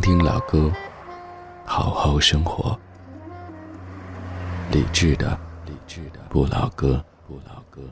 [0.00, 0.72] 听老歌，
[1.66, 2.78] 好好生活。
[4.72, 7.82] 理智的，理智的不老歌，不老歌。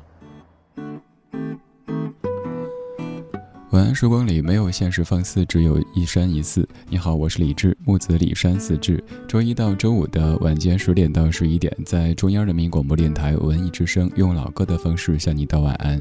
[3.71, 6.67] 晚安时光里没有现实放肆，只有一山一寺。
[6.89, 9.03] 你好，我是李志，木子李山四志。
[9.27, 16.01] 周一到周五的晚间十点到十一点，在中央人民广播电台文艺之声，用老歌的方式向你道晚安。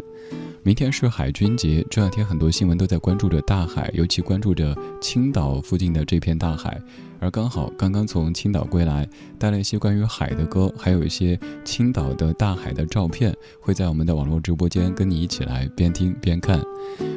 [0.64, 6.82] 明天是海军节，这两天很多新闻都在关注着大海，尤其关注着青岛附近的这片大海。
[7.20, 9.08] 而刚好刚刚从青岛归来，
[9.40, 16.62] 带了一些关于海的歌，还有一些青岛的大海的照片，会在我们的网络直播间跟你一起来边听边看。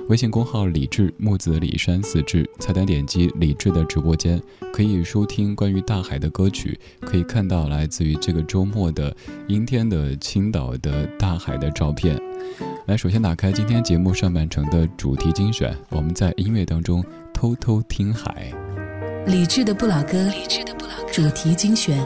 [0.09, 9.15] 微信公号李志木子李山四志，菜单点击李志的直播间，可以收听关于大海的歌曲，可以看到来自于这个周末的
[9.48, 12.21] 阴天的青岛的大海的照片。
[12.87, 18.53] 来，首先打开今天节目上半程的主题精选，我们在音乐当中偷偷听海。
[19.31, 20.28] 理智的不老歌，
[21.12, 21.97] 主题精选。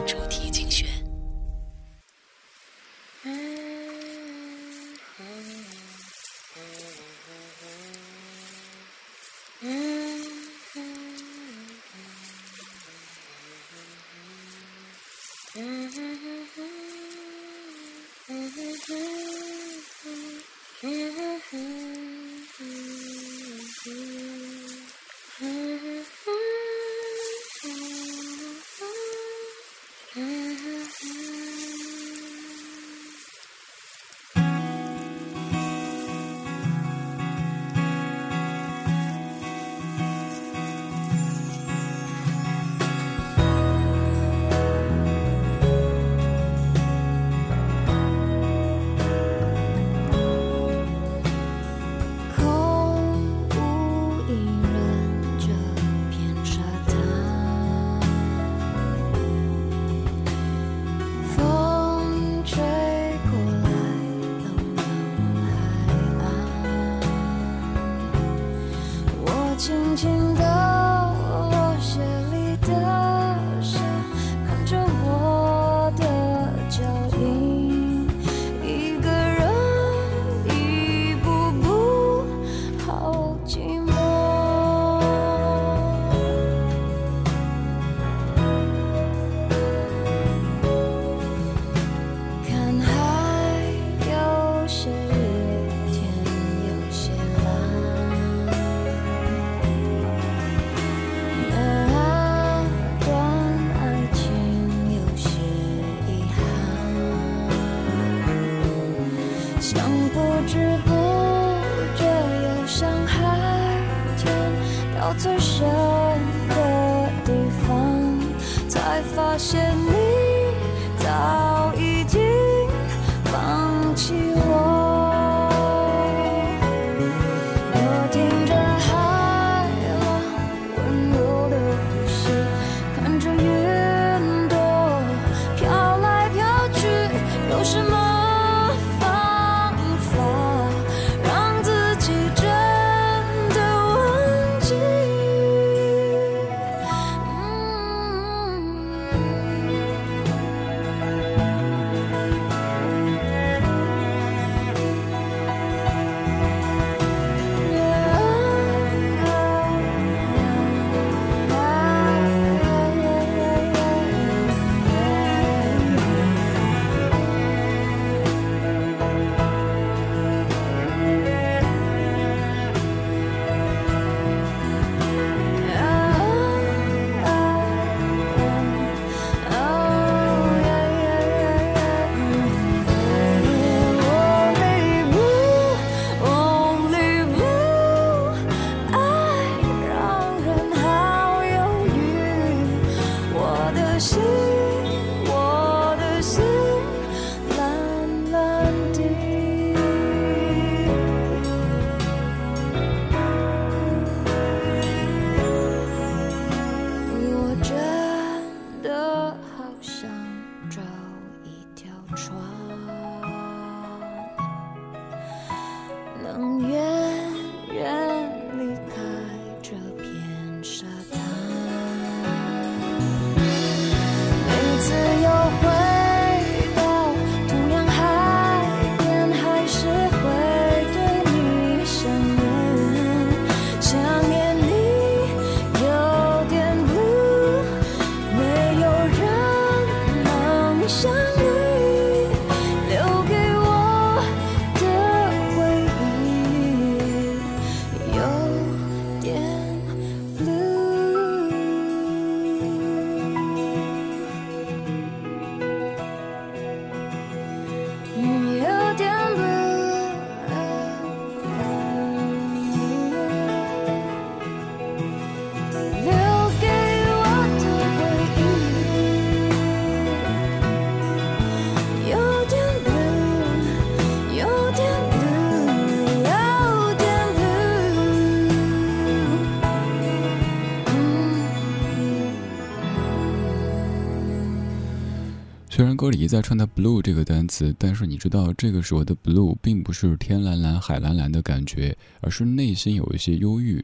[285.75, 293.83] 虽然歌里一再唱到 blue 这个单词，但是你知道这个时候的 blue 并不是天蓝蓝、海蓝蓝的感觉，而是内心有一些忧郁。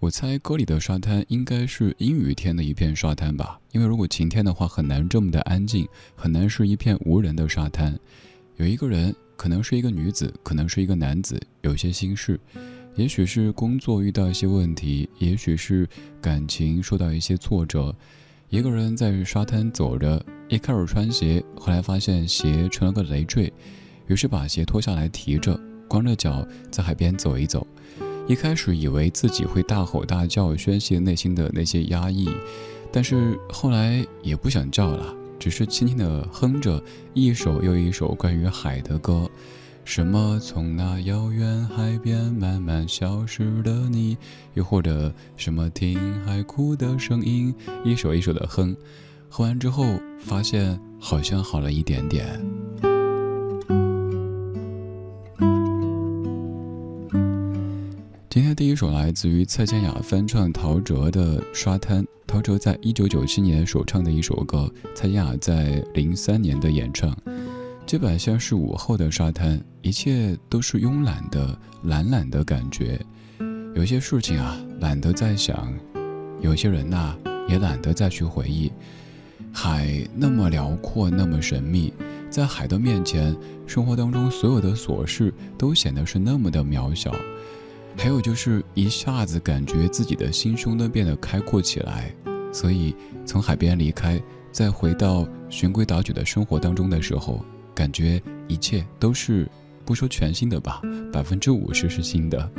[0.00, 7.98] 我猜歌里的沙滩应该是阴雨天的一片沙滩吧，因为如果晴天的话，很难这么的安静，很难是一片无人的沙滩。
[8.58, 12.38] 有一个人，可能是一个女子，可能是一个男子，有些心事，
[12.96, 15.88] 也许是工作遇到一些问题，也许是
[16.20, 17.96] 感情受到一些挫折。
[18.50, 23.52] 一个人在沙滩走着，一开始穿鞋，后来发现鞋成了个累赘，
[24.08, 25.56] 于是把鞋脱下来提着，
[25.86, 27.64] 光着脚在海边走一走。
[28.26, 32.28] 一开始以为自己会大吼大叫宣泄内心的那些压抑，
[32.90, 36.82] 但是后来也不想叫了，只是轻轻地哼着
[37.14, 39.30] 一首又一首关于海的歌。
[39.84, 44.16] 什么从那遥远海边慢慢消失的你，
[44.54, 47.52] 又或者什么听海哭的声音，
[47.84, 48.76] 一首一首的哼，
[49.28, 49.84] 哼完之后
[50.20, 52.40] 发现好像好了一点点。
[58.28, 67.12] 今天第一首来自于蔡健雅翻唱陶喆的《沙滩》，陶喆在一九九七年首唱的一首歌，蔡健雅在零三年的演唱。
[67.90, 73.04] 这版像是午后的沙滩，一切都是慵懒的、懒懒的感觉。
[73.74, 75.66] 有些事情啊，懒得再想；
[76.40, 77.16] 有些人呐，
[77.48, 78.70] 也懒得再去回忆。
[79.52, 81.92] 海那么辽阔，那么神秘，
[82.30, 87.12] 在海的面前，生活当中所有的琐事都显得是那么的渺小。
[87.96, 92.14] 还有就是一下子感觉自己的心胸都变得开阔起来。
[92.52, 92.94] 所以
[93.26, 94.22] 从海边离开，
[94.52, 97.44] 再回到循规蹈矩的生活当中的时候。
[97.80, 99.48] 感觉一切都是
[99.86, 102.52] 不说全新的吧，百分之五十是新的，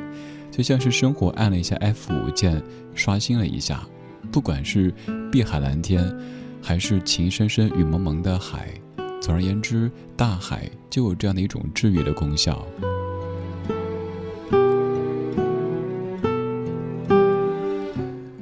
[0.50, 2.60] 就像是生活按了一下 F 五键，
[2.96, 3.84] 刷新了一下。
[4.32, 4.92] 不管是
[5.32, 6.12] 碧海蓝天，
[6.60, 8.74] 还是情深深雨蒙蒙的海，
[9.22, 12.66] 总而言之，大海就有这样的一种治愈的功效。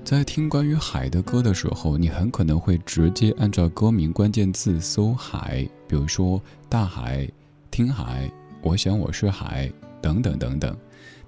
[0.09, 6.41] 在听关于海的歌的时候，你很可能会直接按照歌名关键字搜海，比如说。
[6.67, 7.29] 大海，
[7.69, 8.27] 听海，
[8.63, 10.75] 我想我是海，等等等等。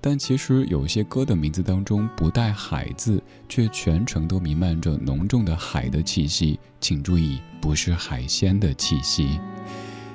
[0.02, 6.60] 但其实有些歌的名字当中不带“海”字，却全程都弥漫着浓重的海的气息。
[6.80, 9.40] 请注意，不是海鲜的气息。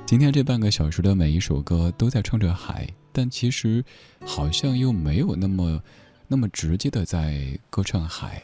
[0.05, 3.85] 今天这半个小时的每一首歌都在唱着海，但其实
[4.25, 5.81] 好像又没有那么
[6.27, 8.43] 那么直接的在歌唱海。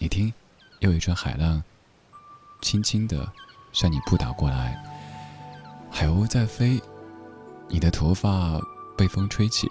[0.00, 0.32] 你听，
[0.78, 1.60] 又一阵海浪，
[2.60, 3.28] 轻轻的
[3.72, 4.80] 向你扑打过来。
[5.90, 6.80] 海鸥在飞，
[7.68, 8.60] 你的头发
[8.96, 9.66] 被风吹起，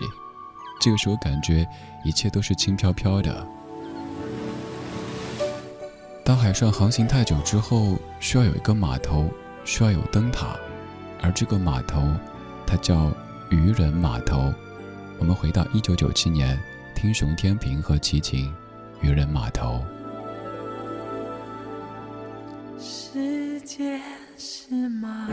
[0.82, 1.66] 这个时候感觉
[2.04, 3.48] 一切都是轻飘飘的。
[6.26, 9.32] 当海上航行太久之后，需要有一个码头，
[9.64, 10.58] 需要有灯塔，
[11.22, 12.06] 而这个码头，
[12.66, 13.10] 它叫
[13.50, 14.54] 渔人码头。
[15.20, 16.62] 我们回到一九九七年，
[16.94, 18.50] 听熊天平和齐秦，
[19.00, 19.76] 《渔人码头》。
[23.68, 24.00] 界
[24.38, 25.28] 是吗？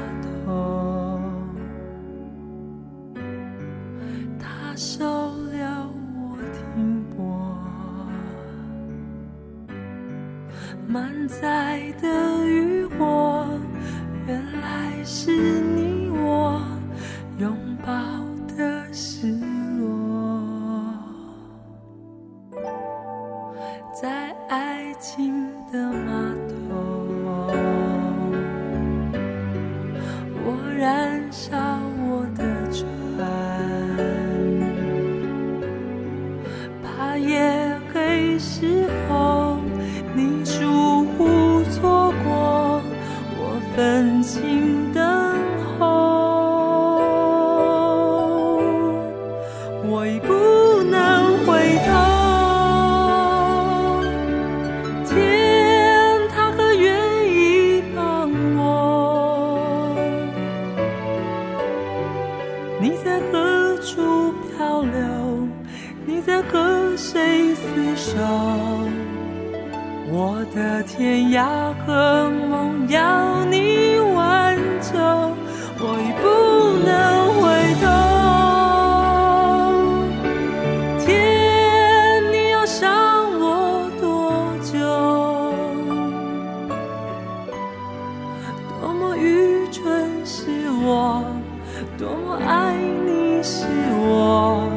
[91.98, 94.68] 多么爱你是我，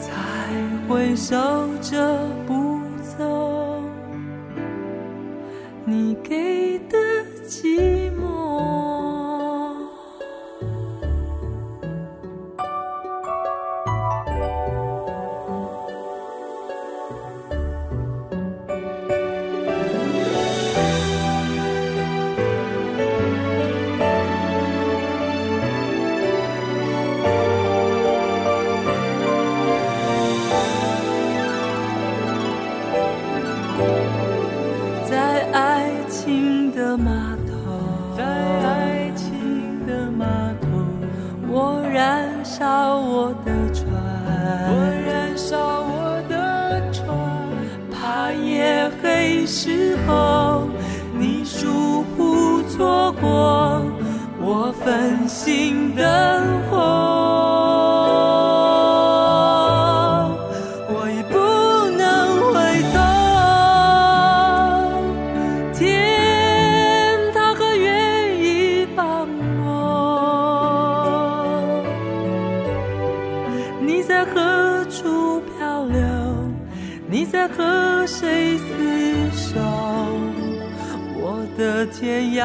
[0.00, 0.10] 才
[0.88, 1.36] 会守
[1.80, 2.80] 着不
[3.16, 3.82] 走。
[5.84, 6.98] 你给的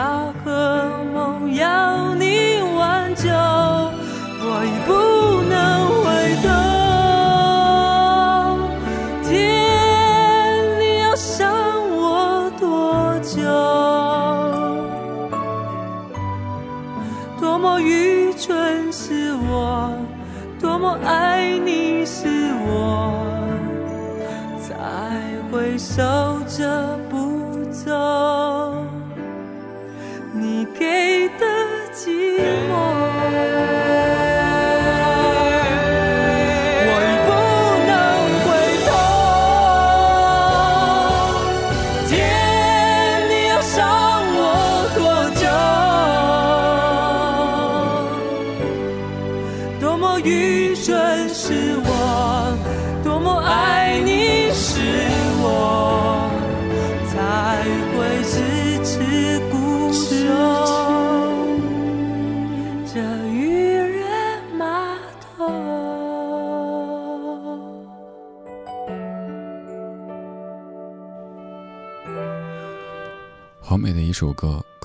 [0.01, 0.30] 天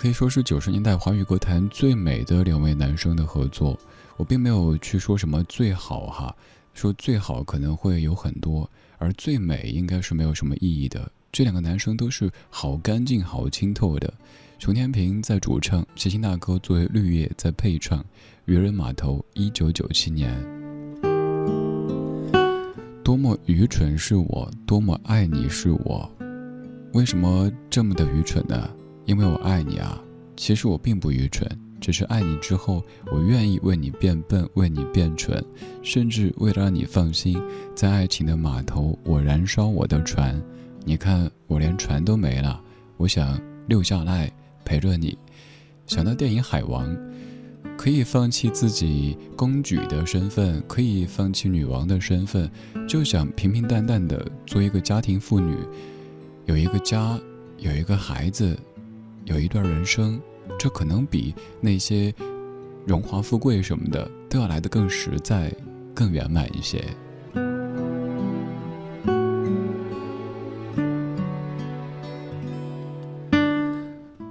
[0.07, 3.77] 可以说是九十年代华语歌坛最美的两位男生的合作。
[4.17, 6.33] 我并没有去说什么最好哈，
[6.75, 11.11] 说最好可能会有很多，而最美应该是没有什么意义的。
[11.33, 14.15] 这两个男生都是好干净、好清透的。
[14.61, 17.99] 熊天平在主唱，齐秦大哥作为绿叶在配唱，
[18.45, 20.33] 《渔人码头》一九九七年。
[23.03, 26.09] 多么愚蠢是我，多么爱你是我。
[26.93, 28.71] 为什么这么的愚蠢呢？
[29.07, 30.03] 因为我爱你啊！
[30.37, 31.49] 其实我并不愚蠢，
[31.81, 35.43] 只是爱你之后，我愿意为你变笨，为你变蠢，
[35.83, 37.41] 甚至为了让你放心，
[37.75, 40.39] 在爱情的码头，我燃烧我的船。
[40.85, 42.61] 你看，我连船都没了，
[42.97, 44.31] 我想留下来
[44.65, 45.17] 陪着你。
[45.87, 46.89] 想到电影《海王》，
[47.77, 52.51] 可以放弃自己公举的身份，可以放弃女王的身份，
[52.89, 55.57] 就想平平淡淡的做一个家庭妇女。
[56.47, 57.19] 有一个家，
[57.59, 58.57] 有一个孩子，
[59.27, 60.21] 有一段人生，
[60.57, 62.15] 这可能比那些
[62.87, 65.53] 荣华富贵什么的都要来得更实在、
[65.93, 66.85] 更圆满一些。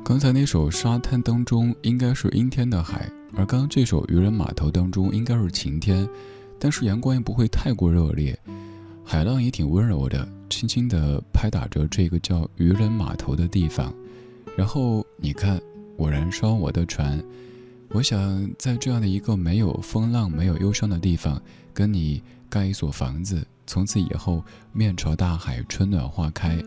[0.01, 6.07] 刚才那首《沙滩》当中应该是阴天的海，而刚刚这首《渔人码头》当中应该是晴天，
[6.57, 8.37] 但是阳光也不会太过热烈，
[9.03, 10.25] 海浪也挺温柔的。
[10.47, 13.93] 轻轻地拍打着这个叫渔人码头的地方，
[14.57, 15.61] 然后你看，
[15.97, 17.21] 我燃烧我的船，
[17.89, 21.41] 我想在这样的一个没有风浪、没有忧伤的地方，
[21.73, 26.57] 跟你盖一所房子，从此以后面朝大海，春暖花开。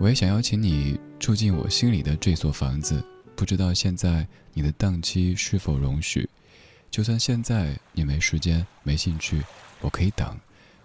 [0.00, 3.02] 我也想邀请你住进我心里的这所房子，
[3.36, 6.28] 不知道现在你的档期是否容许？
[6.90, 9.42] 就算现在你没时间、没兴趣，
[9.80, 10.36] 我可以等，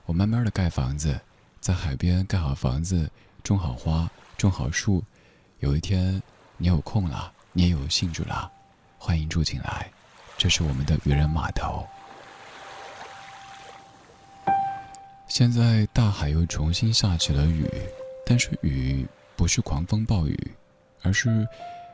[0.06, 1.20] 我慢慢的盖房子。
[1.60, 3.10] 在海边盖好房子，
[3.44, 5.04] 种好花，种好树。
[5.62, 6.20] 有一天，
[6.58, 8.51] 你有空了，你也有兴趣了，
[8.98, 9.88] 欢迎住进来。
[10.36, 11.86] 这是我们的渔人码头。
[15.27, 17.70] 现在大海又重新下起了雨，
[18.25, 20.51] 但是雨不是狂风暴雨，
[21.03, 21.48] 而是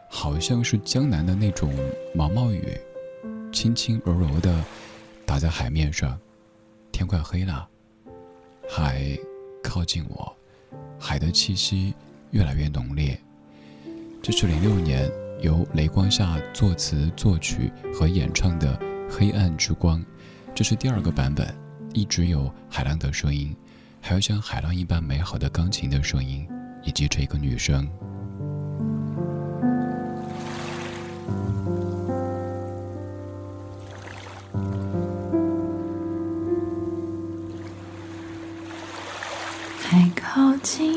[0.09, 1.69] 好像是江南的那种
[2.15, 2.79] 毛毛雨，
[3.51, 4.63] 轻轻柔柔的
[5.25, 6.17] 打在海面上。
[6.93, 7.67] 天快黑了，
[8.69, 9.17] 海。
[9.61, 10.33] 靠近我，
[10.97, 11.93] 海的气息
[12.31, 13.19] 越来越浓烈。
[14.27, 18.77] 这是零六年由雷光夏作词作曲和演唱的
[19.09, 20.01] 《黑暗之光》，
[20.53, 21.47] 这是第二个版本，
[21.93, 23.55] 一直有海浪的声音，
[24.01, 26.45] 还有像海浪一般美好的钢琴的声音，
[26.83, 27.87] 以及这个女生。
[39.81, 40.96] 太靠近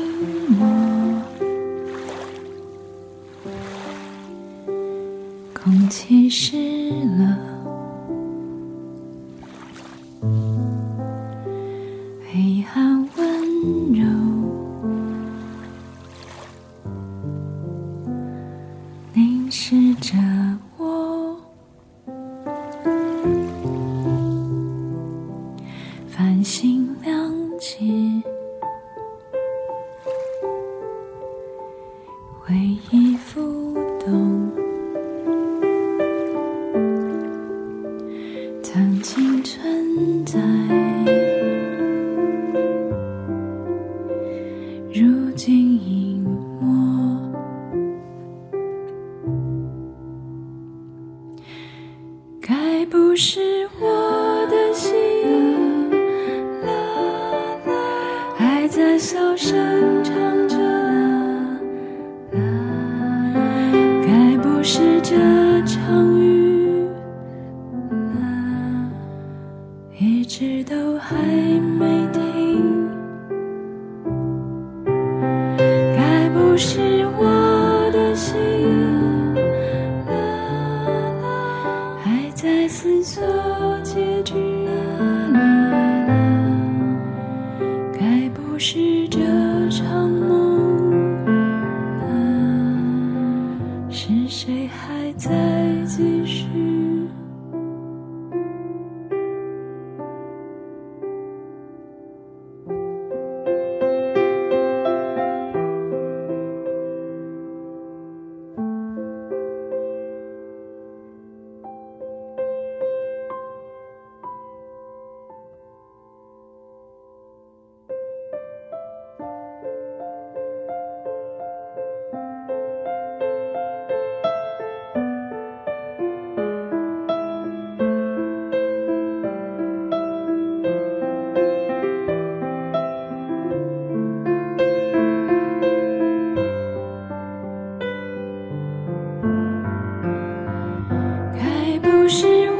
[142.11, 142.50] 是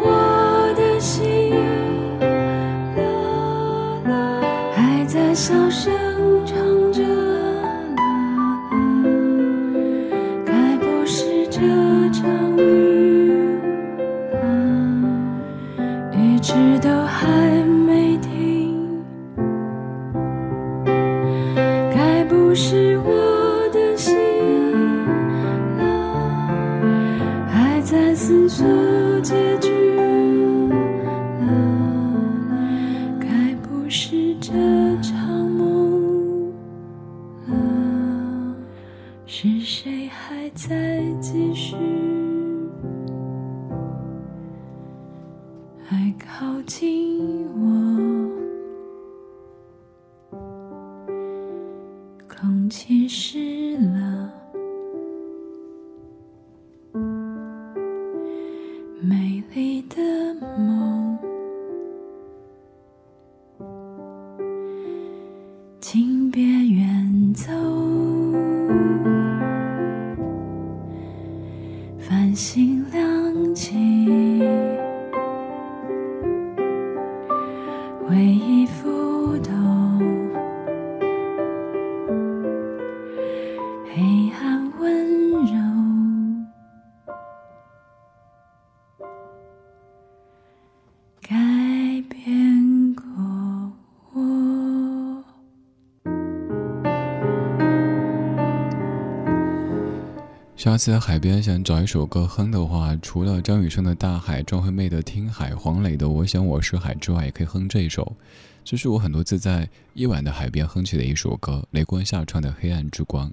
[100.61, 108.15] 下次在海边想找一首歌哼的话，除了张雨生的《大海》、张惠妹的《听海》、黄磊的《我想我是海》之外，也可以哼这首。
[108.63, 113.27] 这是我很多次在夜晚的海边哼起的一首歌，雷光下唱的《黑暗之光》。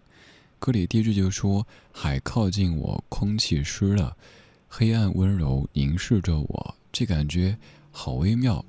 [0.59, 4.17] 歌里第一句就说：“海靠近我，空气湿了，
[4.67, 7.59] 黑暗温柔凝视着我。”这感觉
[7.91, 8.65] 好微妙。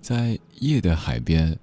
[0.00, 1.58] 在夜的海边，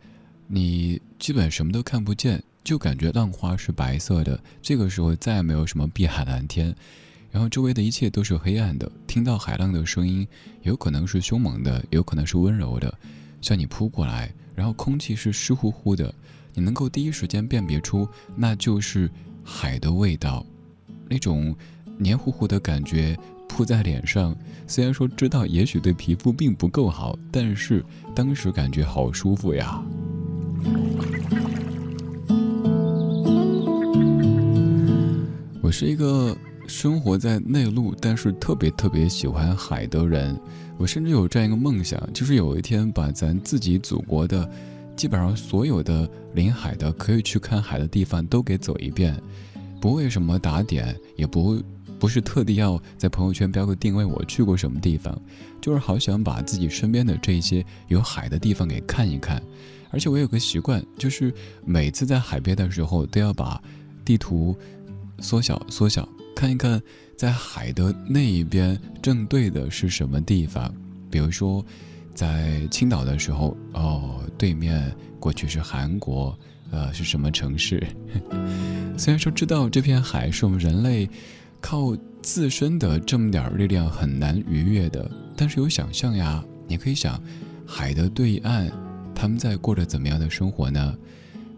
[0.48, 4.40] 你基本什么都看不见，就感觉浪花是白色的。
[4.62, 6.76] 这个时候再也没有什么碧海蓝天，
[7.32, 8.92] 然后周围的一切都是黑暗的。
[9.08, 10.28] 听到海浪的声音，
[10.64, 12.94] 有可能是凶猛的，有可能是温柔的，
[13.42, 14.32] 向你扑过来。
[14.54, 16.14] 然后空气是湿乎乎的，
[16.54, 19.10] 你能够第一时间辨别出那就是
[19.44, 20.46] 海的味道，
[21.10, 21.56] 那种
[21.98, 24.36] 黏糊糊的感觉扑在脸上。
[24.68, 29.84] 虽然说知道也许对皮肤并不够好，但是当时感觉好舒服呀。
[35.72, 40.38] 我是一个生活在内陆，但是特别特别喜欢海的人。
[40.78, 44.46] 我甚至有这样一个梦想，就是有一天把咱自己祖国的
[44.98, 49.18] 基本上所有的临海的可以去看海的地方都给走一遍，
[49.80, 51.64] 不为什么打点，也不
[51.98, 55.18] 不是特地要在朋友圈标个定位，我去过什么地方，
[55.62, 59.42] 就是好想把自己身边的这些有海的地方给看一看。
[59.90, 63.62] 而且我有个习惯，就是每次在海边的时候，都要把
[64.04, 64.54] 地图
[65.22, 66.82] 缩小缩小，看一看
[67.16, 70.74] 在海的那一边正对的是什么地方。
[71.10, 71.64] 比如说，
[72.14, 76.38] 在青岛的时候，哦，对面过去是韩国，
[76.72, 77.86] 呃，是什么城市？
[78.98, 81.10] 虽然说知道这片海是我们人类。
[81.64, 85.08] 靠自身的这么点力量很难逾越的，
[85.38, 86.44] 但是有想象呀。
[86.68, 87.22] 你可以想，
[87.68, 88.72] 海的对岸，
[89.14, 90.98] 他们在过着怎么样的生活呢？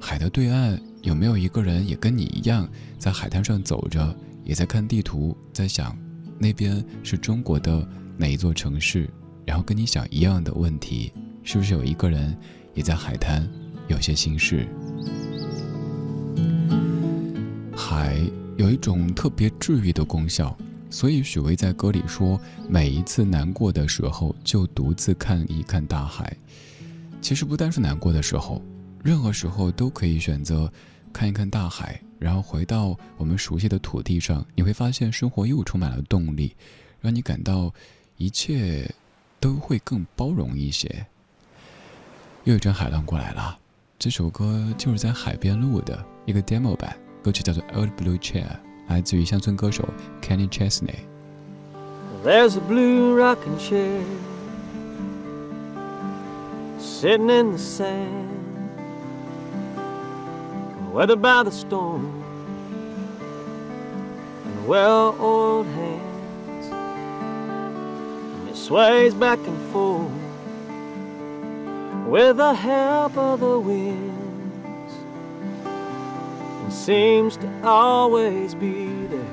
[0.02, 5.96] 海的对岸有没有一个人也跟你一样，在海滩上走着，也在看地图，在想
[6.40, 7.88] 那边是中国的
[8.18, 9.08] 哪一座城市？
[9.46, 11.14] 然后跟你想一样的问题，
[11.44, 12.36] 是不是有一个人
[12.74, 13.48] 也在海滩
[13.88, 14.68] 有些心事？
[17.76, 18.20] 海。
[18.56, 20.56] 有一种特别治愈的功效，
[20.88, 22.40] 所以许巍在歌里说
[22.70, 26.32] ：“每一次难过的时候，就独自看一看大海。”
[27.20, 28.62] 其实不单是难过的时候，
[29.04, 30.72] 任何时候都可以选择
[31.14, 36.56] 看一看大海，然后回到我们熟悉的土地上，你会发现生活又充满了动力，
[37.00, 37.72] 让你感到
[38.18, 38.90] 一切
[39.40, 41.06] 都会更包容一些。
[42.46, 43.58] 又一阵海浪过来了，
[43.98, 46.98] 这首歌就是在海边录的一个 demo 版。
[47.22, 48.44] 歌曲叫做《Old Blue Chair》，
[48.90, 49.88] 来自于乡村歌手
[50.22, 51.06] Kenny Chesney。
[52.26, 54.02] There's a blue rocking chair
[56.80, 58.33] sitting in the sand,
[60.94, 62.24] weathered by the storm,
[64.46, 66.68] and well oiled hands.
[68.40, 70.12] And it sways back and forth
[72.08, 74.12] with the help of the wind
[76.72, 79.26] seems to always be there,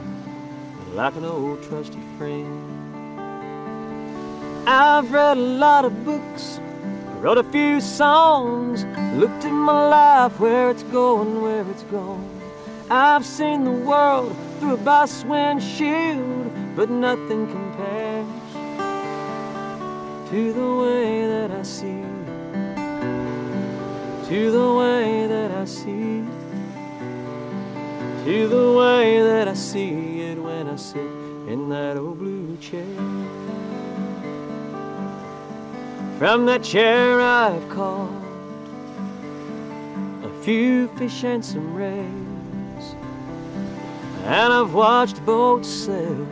[0.95, 2.69] like an old trusty friend.
[4.67, 6.59] I've read a lot of books,
[7.21, 12.29] wrote a few songs, looked at my life, where it's going, where it's gone.
[12.91, 18.27] I've seen the world through a bus windshield, but nothing compares
[20.31, 22.03] to the way that I see,
[24.29, 26.25] to the way that I see
[28.25, 31.01] to the way that I see it when I sit
[31.49, 32.85] in that old blue chair.
[36.21, 38.13] From that chair I've called
[40.23, 42.95] a few fish and some rays,
[44.27, 46.27] and I've watched boats sail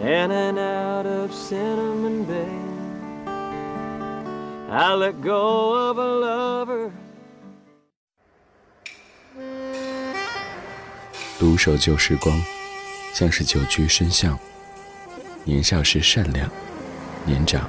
[0.00, 2.46] in and out of Cinnamon Bay.
[4.70, 6.92] I let go of a lover
[11.40, 12.40] 独守旧时光，
[13.12, 14.38] 像是久居深巷。
[15.42, 16.48] 年少时善良，
[17.26, 17.68] 年长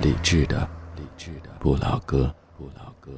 [0.00, 0.60] 理智的，
[0.96, 3.10] 理智的不老歌，不老歌。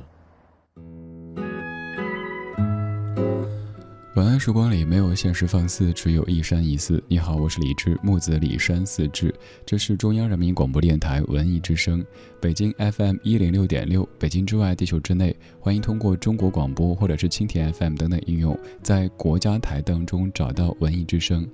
[4.16, 7.03] 晚安时光里没有现实放肆，只有一山一寺。
[7.07, 9.35] 你好，我是李志，木子李山寺志。
[9.66, 12.03] 这是中央人民广播电台文艺之声，
[12.40, 14.09] 北京 FM 一零六点六。
[14.19, 21.47] 北京之外，地球之内，欢迎通过中国广播或者是蜻蜓 FM 等等应用，在国家台当中找到文艺之声。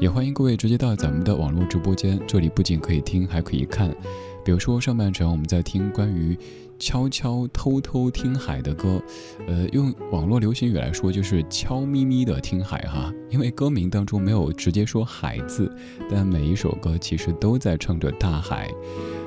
[0.00, 3.94] 也欢迎各位直接到咱们的网络直播间，这里不仅可以听，还可以看。
[4.44, 6.36] 比如说上半程我们在听关于。
[6.82, 9.02] 悄悄偷偷听海的歌，
[9.46, 15.70] 呃，用网络流行语来说就是悄咪咪的听海哈，因为歌名当中没有直接说海字，
[16.10, 18.70] 但每一首歌其实都在唱着大海。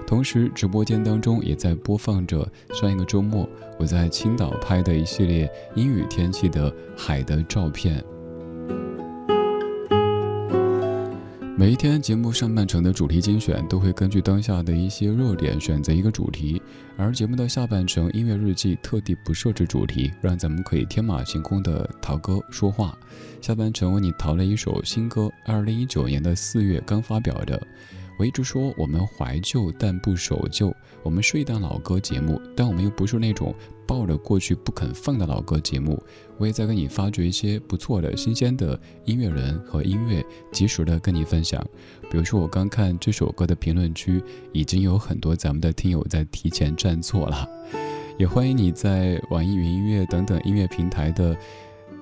[0.08, 3.48] 同时，直播间当中也在播放着上一个周末
[3.80, 8.04] 我在青岛拍的一系列阴雨天气的海的照片。
[11.56, 16.60] 每一天节目上半程的主题精选都会根据当下的一些热点选择一个主题，
[16.98, 22.98] 而节目的下半程音乐日记特地不设置主题，让咱们可以天马行空的淘歌说话。
[23.40, 27.62] 下半程为你淘了一首新歌，二零一九年的四月刚发表的。
[28.18, 33.54] 我一直说我们怀旧但不守旧，我们是一档老歌节目，但我们又不是那种
[33.88, 36.02] 抱着过去不肯放的老歌节目，
[36.38, 41.64] 我也在跟你发掘一些不错的新鲜的音乐人和音乐，及时的跟你分享。
[42.10, 47.48] 比如说，我刚看这首歌的评论区，已经有很多咱们的听友在提前站错了。
[48.20, 51.36] 也欢迎你在网易云音乐等等音乐平台的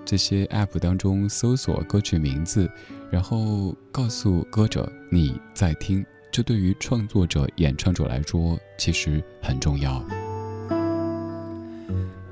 [0.04, 2.70] 这些 app 当中搜索歌曲名字，
[3.10, 6.06] 然后告诉歌者你在听。
[6.32, 10.02] 这对于创作者、演唱者来说，其实很重要。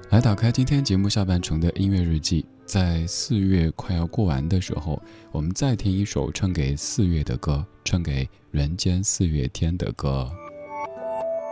[0.10, 5.00] 来打开今天节目下半程的音乐日记，在四月快要过完的时候，
[5.32, 10.28] 我们再听一首唱给四月的歌，唱给人间四月天的歌。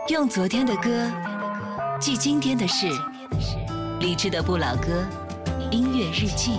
[0.08, 1.08] 用昨天的歌
[2.00, 2.88] 记今天的事，
[4.00, 5.06] 理智的不老歌，
[5.70, 6.58] 音乐日记。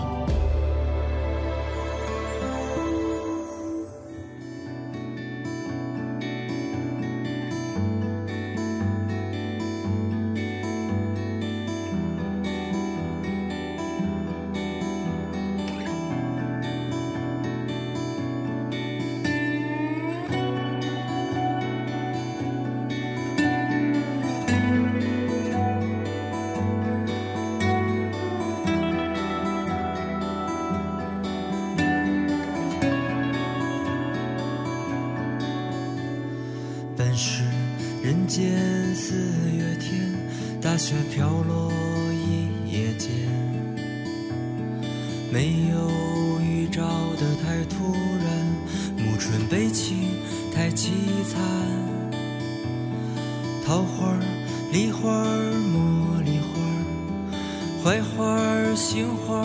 [57.82, 58.38] 槐花
[58.76, 59.42] 杏花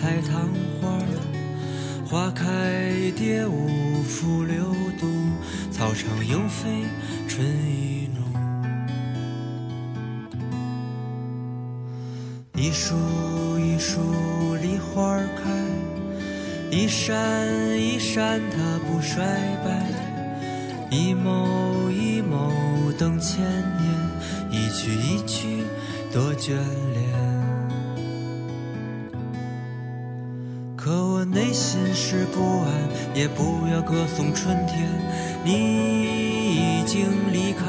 [0.00, 0.46] 海棠
[0.78, 0.98] 花
[2.04, 4.62] 花开蝶舞复流
[5.00, 5.08] 动，
[5.70, 6.84] 草长莺飞
[7.26, 8.22] 春意浓。
[12.54, 12.94] 一树
[13.58, 14.00] 一树
[14.60, 15.50] 梨花开，
[16.70, 17.48] 一山
[17.80, 19.24] 一山它不衰
[19.64, 19.82] 败。
[20.90, 22.52] 一眸一眸
[22.98, 23.82] 等千年，
[24.50, 25.64] 一曲一曲
[26.12, 26.52] 多眷
[26.92, 26.97] 恋。
[31.58, 32.70] 心事不安，
[33.14, 34.88] 也不要歌颂春天，
[35.44, 35.50] 你
[36.54, 37.66] 已经离开。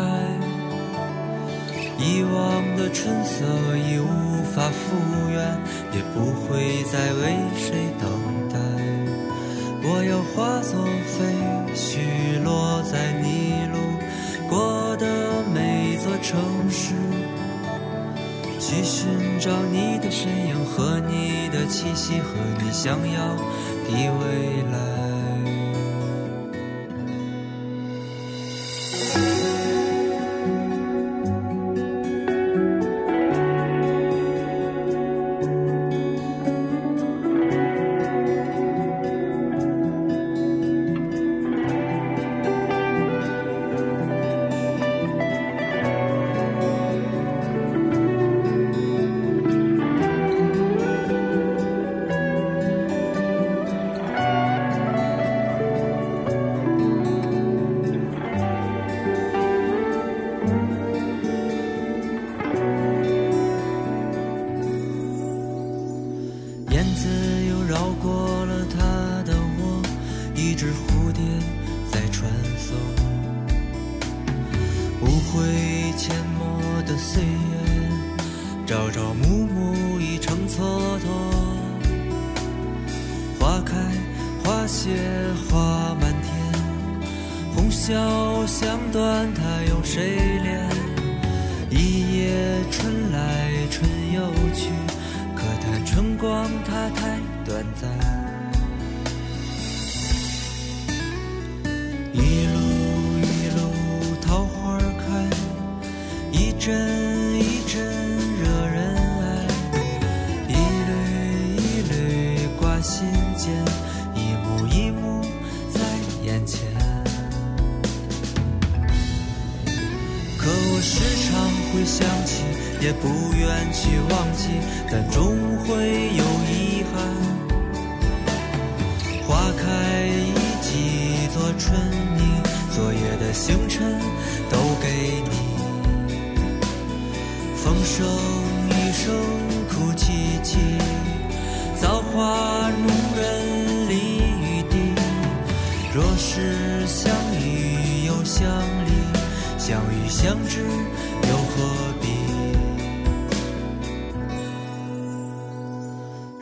[1.98, 3.44] 以往的春色
[3.76, 4.96] 已无法复
[5.32, 5.58] 原，
[5.92, 8.08] 也不会再为谁等
[8.54, 8.60] 待。
[9.82, 11.26] 我要化作飞
[11.74, 13.76] 絮，落在你路
[14.48, 16.94] 过的每座城市，
[18.60, 23.36] 去寻找你的身影和你的气息，和你想要
[23.92, 25.09] 的未来。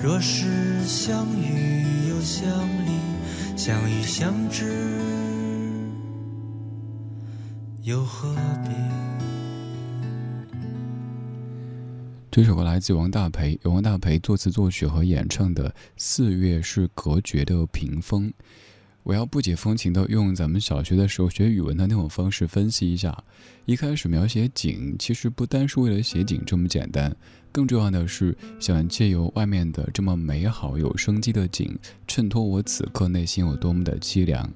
[0.07, 2.47] 若是相遇又相
[2.85, 4.63] 离，相遇相知
[7.83, 8.69] 又何必？
[12.31, 18.29] 这首歌来自王大培，由王大培作词作曲和演唱的《四月是隔绝的屏风》。
[19.07, 23.17] 我要不解风情的用咱们小学的时候学语文的那种方式分析一下。
[23.63, 27.15] 一开始描写景，其实不单是为了写景这么简单，
[27.49, 31.73] 更重要的是想借由外面的这么美好有生机的景，
[32.05, 34.51] 衬托我此刻内心有多么的凄凉。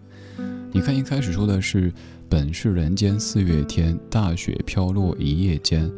[0.73, 1.93] 你看一开始说的是
[2.27, 5.89] “本是人间四月天，大雪飘落一夜间”。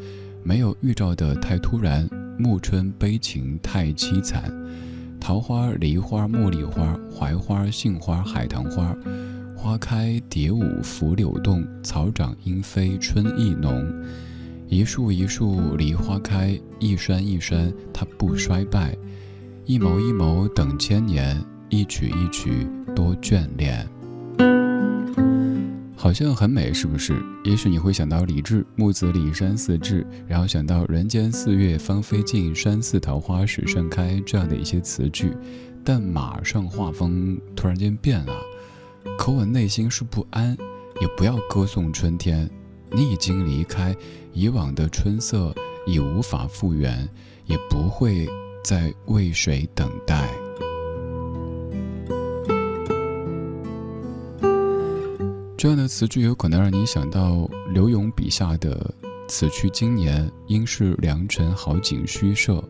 [0.46, 4.54] 没有预兆的太突然，暮春悲情太凄惨。
[5.24, 8.94] 桃花、梨花、茉莉花、槐花、杏花、海棠花，
[9.56, 13.90] 花开蝶舞拂柳动，草长莺飞春意浓。
[14.68, 18.94] 一树一树梨花开，一山一山它不衰败。
[19.64, 23.88] 一眸一眸等千年，一曲一曲多眷恋。
[26.04, 27.24] 好像很美，是不是？
[27.46, 35.32] 也许你会想到李治“木子李山寺志”，然后想到“人间四月芳菲尽，山寺桃花始盛开”这样的一些词句，
[35.82, 38.36] 但马上画风突然间变了。
[39.18, 40.58] 可我内心是不安，
[41.00, 42.50] 也不要歌颂春天。
[42.92, 43.96] 你已经离开，
[44.34, 45.56] 以往的春色
[45.88, 47.08] 已无法复原，
[47.46, 48.28] 也不会
[48.62, 50.43] 再为谁等待。
[55.63, 58.93] 这样的词句有可能让你想到刘永笔下的
[59.30, 62.62] “此去经年，应是良辰好景虚设，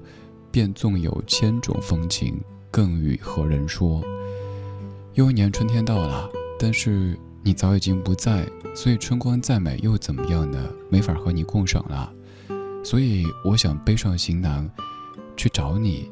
[0.52, 4.00] 便纵有千种风情，更与何人说？”
[5.16, 6.30] 又一年春天到了，
[6.60, 10.64] 但是你早已经不在，所以春光再美又怎么样呢？
[10.92, 12.14] 没法和你共赏了。
[12.84, 14.70] 所以我想背上行囊，
[15.36, 16.12] 去找你，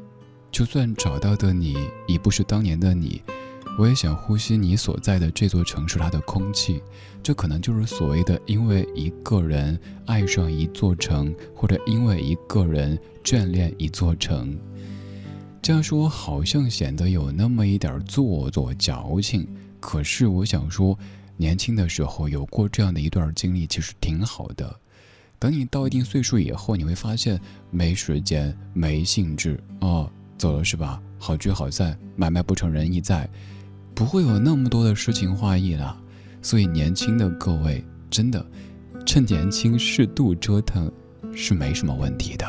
[0.50, 1.76] 就算找到的你
[2.08, 3.22] 已不是当年的你。
[3.78, 6.82] 我也想呼吸你所在的这座城市它的空气，
[7.22, 14.56] 这可能就是所谓的因为一个人爱上一座城，或者因为一个人眷恋一座城。
[15.62, 19.48] 这样说好像显得有那么一点做作矫情，
[19.80, 20.98] 可是我想说，
[21.36, 24.78] 年轻的时候有过这样的一段经历，其实挺好的。
[25.38, 31.00] 等你到一定岁数以后，你会发现没时间、没兴致哦，走了是吧？
[31.18, 33.28] 好聚好散，买卖不成仁义在。
[33.94, 35.96] 不会有那么多的诗情画意了，
[36.40, 38.44] 所以年轻的各位真的，
[39.06, 40.90] 趁年轻适度折腾
[41.32, 42.46] 是没什么问题的。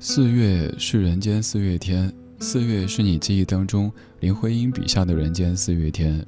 [0.00, 6.26] 四月是人间四月天，四月是你记忆当中林徽因笔下的人间四月天。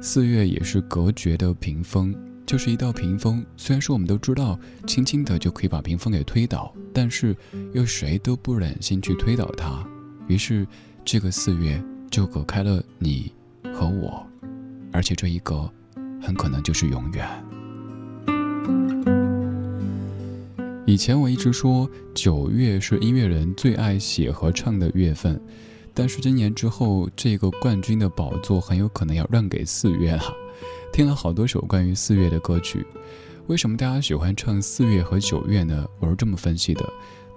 [0.00, 2.14] 四月也是隔绝的屏风，
[2.44, 3.44] 就是一道屏风。
[3.56, 7.36] 虽然说我们都知道，轻轻的就可以把屏风给推倒，但是
[7.72, 9.86] 又谁都不忍心去推倒它。
[10.28, 10.66] 于是，
[11.04, 13.32] 这个四月就隔开了你
[13.72, 14.26] 和我，
[14.92, 15.70] 而且这一隔，
[16.20, 17.28] 很可能就是永远。
[20.86, 25.40] 以前我一直说九月是音乐人最爱写和唱的月份。
[25.94, 30.24] 但是今年之后，这个冠军的宝座很有可能要让给四月了。
[30.92, 32.84] 听了好多首关于四月的歌曲，
[33.46, 35.86] 为什么大家喜欢唱四月和九月呢？
[36.00, 36.84] 我是这么分析的：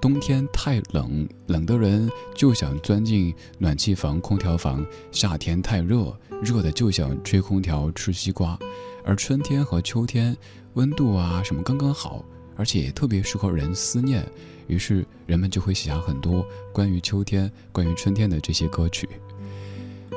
[0.02, 8.58] 冬天太冷，冷的人就想钻进暖气房、空调房；夏天太热，热的就想吹空调、吃西瓜；
[9.04, 10.36] 而春天和秋天，
[10.74, 14.24] 温度啊什么刚刚好，而且特别适合人思念。
[14.68, 19.08] 于是人们就会写下很多关于秋天、关于春天的这些歌曲。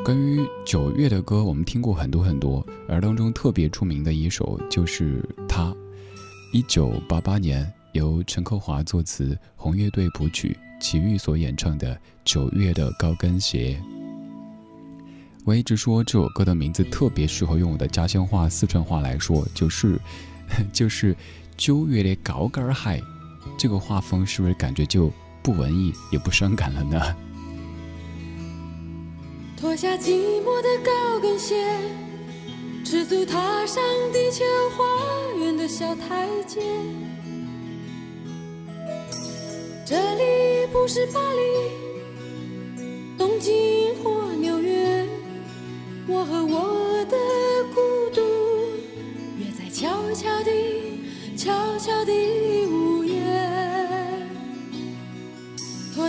[0.05, 5.75] 关于九月的歌，我们听过很多很多，而当中特别出名的一首就是它。
[6.53, 11.95] 一九八八年由陈克华作词，红乐队谱曲，齐豫所演唱的
[12.25, 13.81] 《九月的高跟鞋》。
[15.45, 20.01] 我一直说这首歌的名字特别适合用我的家乡话四川话来说，就是
[20.73, 21.17] 就是
[21.57, 23.03] 九月的高跟鞋。
[23.61, 26.99] 这个画风是不是感觉就不文艺也不伤感了呢？
[29.55, 31.63] 脱下寂寞的高跟鞋，
[32.83, 33.85] 赤足踏上
[34.15, 36.63] 地球花园的小台阶。
[39.85, 41.43] 这里不是巴黎、
[43.19, 45.07] 东京或纽约，
[46.09, 47.19] 我和我的
[47.75, 47.81] 孤
[48.15, 48.23] 独
[49.39, 52.40] 约在悄悄地、悄悄地。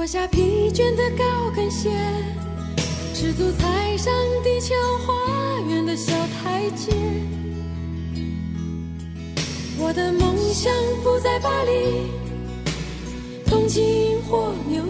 [0.00, 1.90] 脱下疲倦的高跟鞋，
[3.12, 4.10] 赤足踩上
[4.42, 4.74] 地球
[5.04, 6.90] 花园的小台阶。
[9.78, 10.72] 我的梦想
[11.04, 12.10] 不在巴黎、
[13.44, 14.82] 东京或纽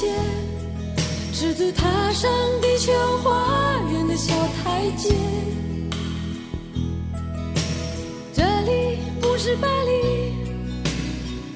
[0.00, 0.08] 跟鞋，
[1.32, 2.30] 赤足踏上
[2.62, 2.92] 地球
[3.22, 4.32] 花园的小
[4.64, 5.14] 台阶。
[8.32, 10.32] 这里不是巴黎、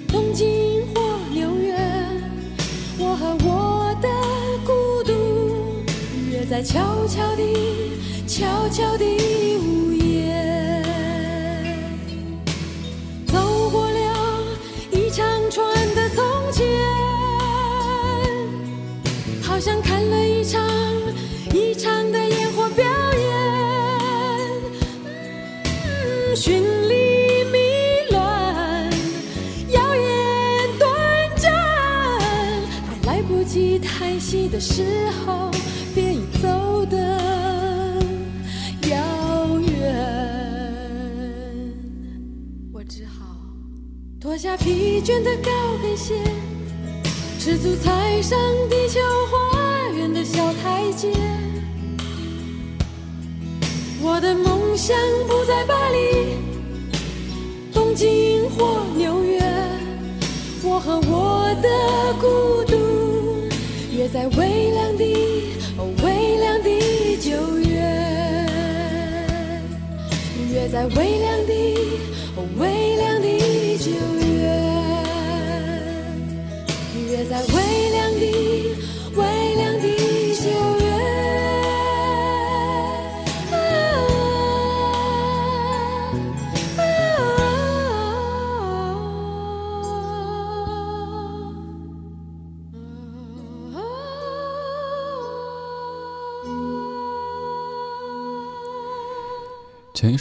[0.08, 1.00] 东京或
[1.32, 1.74] 纽约，
[2.98, 4.08] 我和我的
[4.66, 5.12] 孤独
[6.30, 9.04] 约在悄悄地、悄悄地
[9.58, 10.82] 午夜。
[13.26, 14.44] 走过了
[14.90, 16.64] 一长串的从前，
[19.84, 20.60] 看了一场
[21.52, 23.30] 一场的烟火表演，
[25.84, 27.58] 嗯绚丽迷
[28.10, 28.90] 乱，
[29.70, 30.08] 耀眼
[30.78, 30.90] 短
[31.36, 31.52] 暂，
[32.88, 34.82] 还来不及叹息的时
[35.24, 35.50] 候，
[35.94, 36.96] 便已走得
[38.88, 38.96] 遥
[39.60, 39.72] 远。
[42.72, 43.36] 我只好
[44.20, 45.50] 脱下疲倦的高
[45.82, 46.14] 跟鞋，
[47.38, 49.43] 赤足踩上地球花园的
[50.24, 51.12] 小台阶。
[54.02, 54.96] 我的梦想
[55.28, 56.36] 不在巴黎、
[57.72, 59.40] 东京或纽约，
[60.62, 61.68] 我和我的
[62.20, 62.76] 孤独
[63.96, 65.04] 约在微凉的、
[65.78, 67.74] 哦微凉的九月。
[70.52, 71.52] 约在微凉的、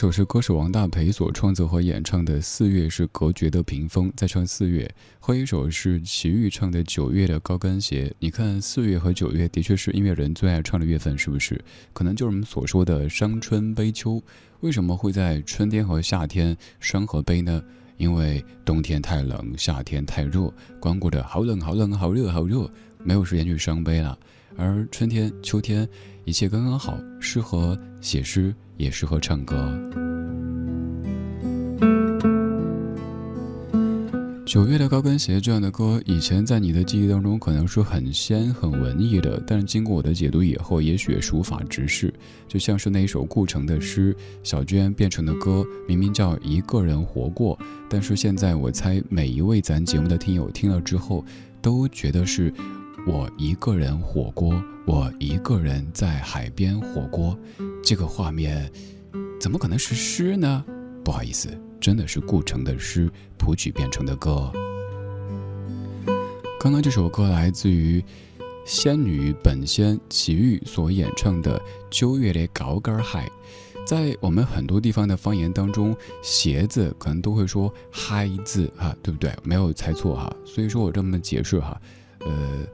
[0.04, 4.86] 首是歌手王大培所创作和演唱的《四月是隔绝的屏风》，再唱四月；
[5.18, 8.10] 后一首是齐豫唱的《九月的高跟鞋》。
[8.20, 11.58] 你看，四月和九月的确是音乐人最爱唱的月份，是不是？
[11.94, 14.22] 可能就是我们所说的伤春悲秋。
[14.60, 17.64] 为什么会在春天和夏天伤和悲呢？
[17.96, 22.70] 因为冬天太冷，夏天太热，光顾着好冷好冷好热好热，
[23.02, 24.20] 没有时间去伤悲了。
[24.58, 25.88] 而春天、秋天，
[26.26, 29.72] 一切刚刚好，适合写诗，也适合唱歌。
[34.46, 42.14] 九月的高跟鞋这样的歌，以前在你的记忆当中可能是很仙、很文艺的，但是经过我的解读以后，也许是无法直视。
[42.48, 47.58] 就像是那一首顾城的诗，小娟变成的歌，明明叫一个人活过，
[47.90, 51.26] 但是现在我猜每一位咱节目的听友听了之后，
[51.60, 52.54] 都觉得是
[53.06, 57.38] 我一个人火锅，我一个人在海边火锅，
[57.84, 58.72] 这个画面
[59.42, 60.64] 怎么可能是诗呢？
[61.04, 61.50] 不好意思，
[61.82, 64.50] 真的是顾城的诗谱曲变成的歌。
[66.58, 68.02] 刚刚这首歌来自于
[68.66, 73.20] 仙女本仙齐豫所演唱的《九月的高跟鞋》，
[73.86, 79.36] 在我们很多地方的方言当中，鞋子可能都会说“嗨”字哈，对不对？
[79.44, 80.34] 没有猜错哈。
[80.46, 81.78] 所以说我这么解释哈，
[82.26, 82.66] 呃，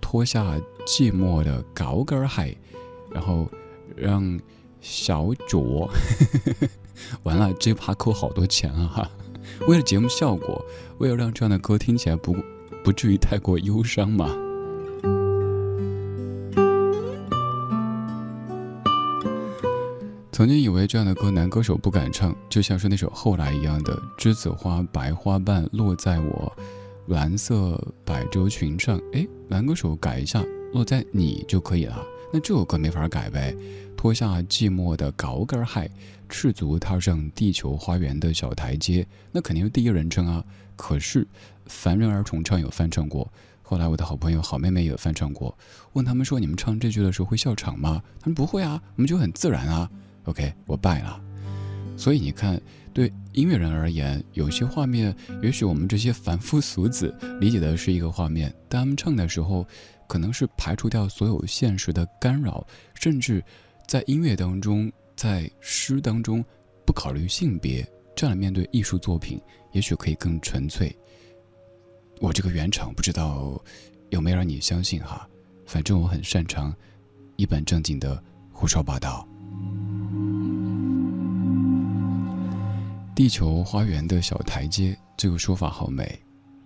[0.00, 0.56] 脱下
[0.86, 2.56] 寂寞的高跟鞋，
[3.10, 3.50] 然后
[3.96, 4.38] 让
[4.80, 5.88] 小卓，
[7.24, 9.10] 完了这怕扣好多钱啊哈。
[9.66, 10.64] 为了节目效果，
[10.98, 12.36] 为了让这样的歌听起来不
[12.84, 14.28] 不至于太过忧伤嘛。
[20.32, 26.52] 曾经以为这样的歌男歌手不敢唱，就像是那首《后来》一样的“栀子花白花瓣落在我
[27.06, 29.00] 蓝色百褶裙上”。
[29.12, 32.04] 哎，男歌手改一下，落在你就可以了。
[32.32, 33.54] 那这首歌没法改呗。
[33.96, 35.90] 脱下寂寞的高跟鞋，
[36.28, 40.44] 赤足踏上地球花园的小台阶，那肯定是第一人称啊。
[40.74, 41.26] 可是
[41.66, 43.30] 凡人儿重唱有翻唱过，
[43.62, 45.56] 后来我的好朋友好妹妹也翻唱过。
[45.92, 49.88] 问他们说：“你们唱这句的时候会笑场吗？”他们不会啊，我们就很自然啊。
[50.24, 51.20] OK，我败了。
[51.96, 52.60] 所以你看，
[52.92, 59.66] 对音乐人而言，有些画面，也许我们这些凡夫俗子理解的是一个画面，但他们唱的时候，
[60.06, 63.42] 可能是排除掉所有现实的干扰，甚至
[63.88, 66.44] 在音乐当中，在诗当中，
[66.84, 69.40] 不考虑性别，这样面对艺术作品，
[69.72, 70.94] 也许可以更纯粹。
[72.20, 73.58] 我这个原厂不知道
[74.10, 75.26] 有没有让你相信哈，
[75.66, 76.74] 反正我很擅长
[77.36, 79.26] 一本正经的胡说八道。
[83.14, 86.18] 地球花园的小台阶，这个说法好美。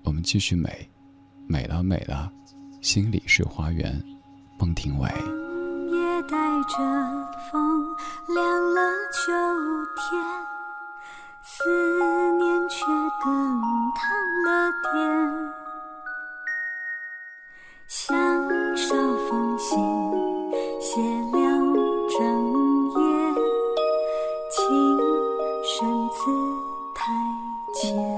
[0.05, 0.89] 我们继续美，
[1.49, 2.31] 美了美了，
[2.81, 4.01] 心里是花园。
[4.57, 5.09] 孟庭苇。
[5.91, 6.79] 也带着
[7.51, 7.85] 风
[8.29, 8.81] 凉了
[9.13, 9.33] 秋
[9.97, 10.23] 天，
[11.43, 11.69] 思
[12.39, 12.85] 念却
[13.25, 13.61] 更
[13.97, 14.09] 烫
[14.45, 14.95] 了点。
[17.89, 18.95] 像手
[19.29, 19.79] 风信，
[20.81, 21.01] 写
[21.33, 21.39] 了
[22.17, 22.46] 整
[27.79, 28.16] 天。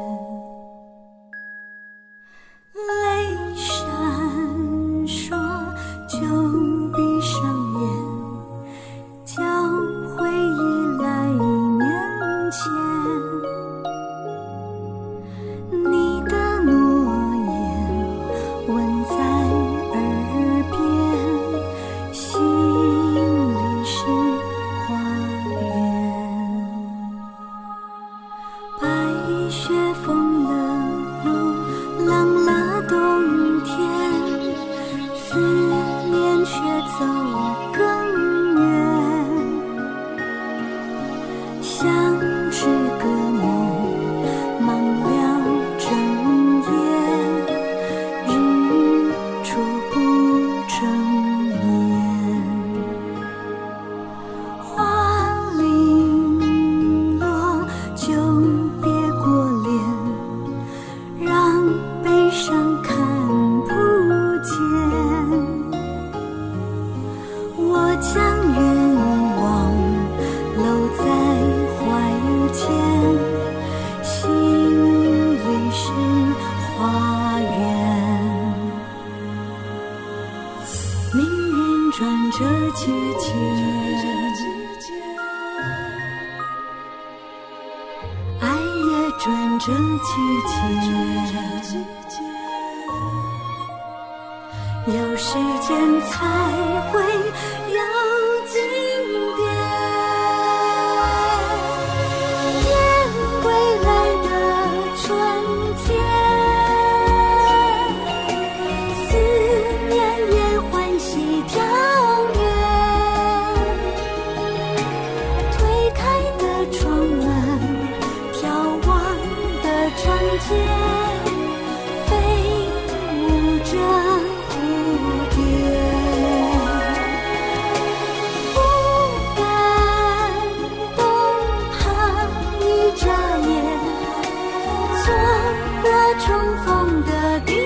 [136.19, 137.58] 重逢的第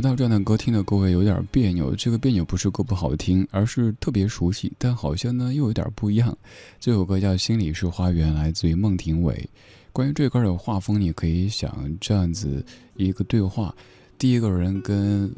[0.00, 6.34] 知道这样的歌听的各位有点别扭，这个别扭不是歌不好听，而是特别熟悉，但好像呢又有点不一样。
[6.78, 9.46] 这首歌叫《心里是花园》，来自于孟庭苇。
[9.92, 12.64] 关于这歌的画风，你可以想这样子
[12.96, 13.76] 一个对话：
[14.16, 15.30] 第一个人跟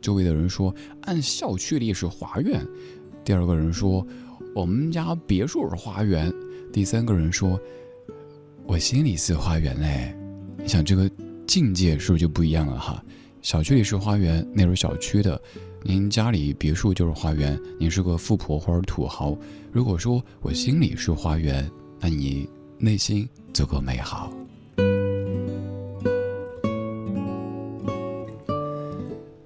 [0.00, 2.60] 周围的人说，按校区里是花园；
[3.24, 4.04] 第二个人说，
[4.52, 6.28] 我们家别墅是花园；
[6.72, 7.56] 第三个人说，
[8.66, 10.12] 我心里是花园嘞。
[10.58, 11.08] 你想这个
[11.46, 13.00] 境界是不是就不一样了哈？
[13.42, 15.36] 小区里是花园，那是小区的；
[15.82, 19.36] 您家里别墅就是花园，您是个富婆或者土豪。
[19.72, 21.68] 如果说我心里是花园，
[21.98, 24.32] 那你内心足够美好。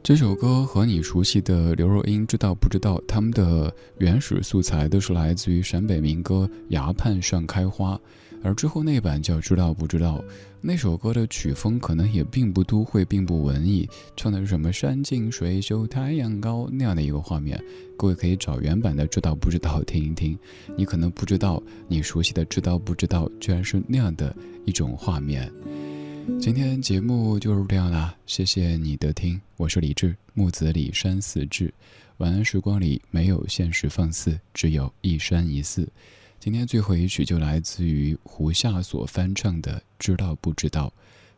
[0.02, 3.00] 这首歌和你熟悉的刘若英知道不知道？
[3.08, 7.94] 他们的原始素材都是来自于陕北民歌《崖畔上开花》。
[8.46, 10.22] 而之后那版叫知道不知道，
[10.60, 17.60] 那首歌的曲风可能也并不都会，并不文艺，唱的是什么山清水秀、太阳高那样的一个画面。
[17.96, 20.38] 各位可以找原版的知道不知道听一听，
[20.76, 24.32] 你可能不知道，你熟悉的知道不知道，居然是那样的
[24.64, 25.52] 一种画面。
[26.38, 31.74] 今天节目就是这样啦，谢谢你的听，我是李志，木子李山四志。
[32.18, 35.88] 晚安时光里没有现实放肆，只有一山一寺。
[36.46, 40.86] 今天最后一曲就来自于胡夏所翻唱的《知道不知道》。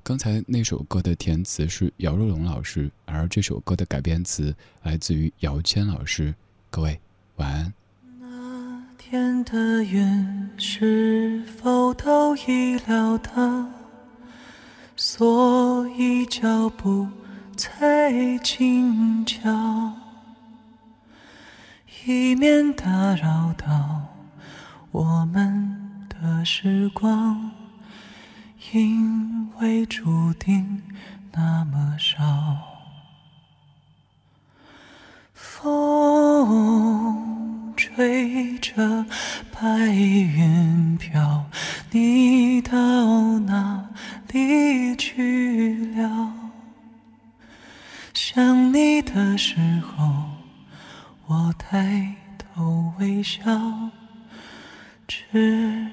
[0.02, 6.34] 刚才那首歌的填词是姚若龙老师，而这首歌的改编词来自于姚谦老师。
[6.68, 7.00] 各位
[7.36, 7.72] 晚安。
[8.20, 13.66] 那天的云是否都已潦倒？
[14.94, 17.08] 所以脚步
[17.56, 19.90] 才轻巧，
[22.04, 24.07] 以免打扰到。
[24.98, 25.78] 我们
[26.08, 27.52] 的时光，
[28.72, 30.82] 因为注定
[31.30, 32.16] 那么少。
[35.32, 36.82] 风
[37.76, 39.06] 吹着
[39.52, 41.46] 白云飘，
[41.92, 43.88] 你到哪
[44.32, 46.32] 里去了？
[48.12, 50.24] 想你的时候，
[51.26, 53.40] 我抬头微笑。
[55.30, 55.86] 知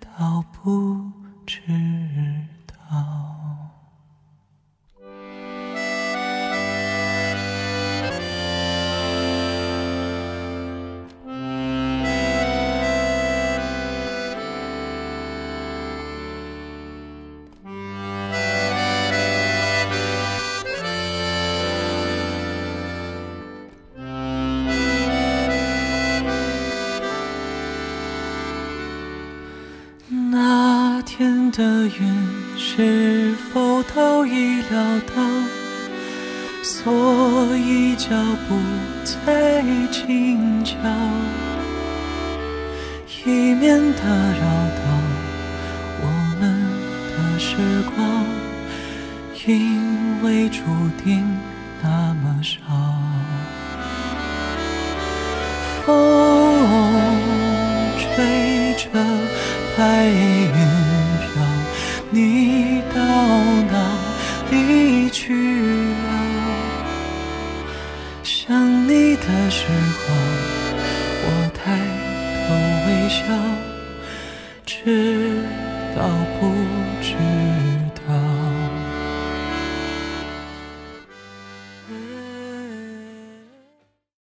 [0.00, 1.07] 道不